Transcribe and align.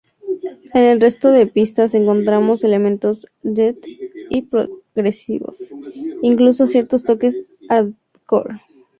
En 0.73 0.81
el 0.81 0.99
resto 0.99 1.29
de 1.29 1.45
pistas 1.45 1.93
encontramos 1.93 2.63
elementos 2.63 3.27
death 3.43 3.85
y 3.85 4.41
progresivos, 4.41 5.71
incluso 6.23 6.65
ciertos 6.65 7.03
toques 7.03 7.51
hardcore. 7.69 8.59